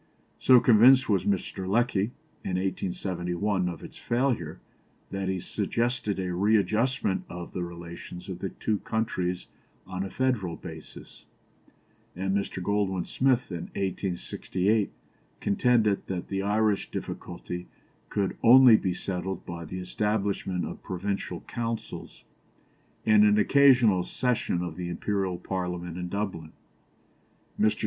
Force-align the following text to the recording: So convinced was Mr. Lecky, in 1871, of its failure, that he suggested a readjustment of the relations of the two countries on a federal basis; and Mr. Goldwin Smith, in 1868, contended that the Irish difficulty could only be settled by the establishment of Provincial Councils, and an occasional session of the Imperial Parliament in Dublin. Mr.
So 0.39 0.59
convinced 0.59 1.07
was 1.09 1.25
Mr. 1.25 1.67
Lecky, 1.69 2.05
in 2.43 2.55
1871, 2.57 3.69
of 3.69 3.83
its 3.83 3.99
failure, 3.99 4.59
that 5.11 5.29
he 5.29 5.39
suggested 5.39 6.19
a 6.19 6.33
readjustment 6.33 7.23
of 7.29 7.53
the 7.53 7.61
relations 7.61 8.27
of 8.27 8.39
the 8.39 8.49
two 8.49 8.79
countries 8.79 9.45
on 9.85 10.03
a 10.03 10.09
federal 10.09 10.55
basis; 10.55 11.25
and 12.15 12.35
Mr. 12.35 12.63
Goldwin 12.63 13.05
Smith, 13.05 13.51
in 13.51 13.65
1868, 13.75 14.91
contended 15.39 16.07
that 16.07 16.29
the 16.29 16.41
Irish 16.41 16.89
difficulty 16.89 17.67
could 18.09 18.35
only 18.41 18.77
be 18.77 18.95
settled 18.95 19.45
by 19.45 19.65
the 19.65 19.77
establishment 19.79 20.65
of 20.65 20.81
Provincial 20.81 21.41
Councils, 21.41 22.23
and 23.05 23.23
an 23.23 23.37
occasional 23.37 24.03
session 24.03 24.63
of 24.63 24.77
the 24.77 24.89
Imperial 24.89 25.37
Parliament 25.37 25.95
in 25.95 26.09
Dublin. 26.09 26.53
Mr. 27.59 27.79